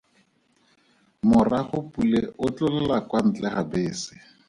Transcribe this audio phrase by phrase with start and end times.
[1.27, 4.13] Morago Pule o tlolela kwa ntle ga bese.